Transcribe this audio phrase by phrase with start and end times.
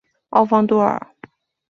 [0.29, 0.99] 奥方多尔。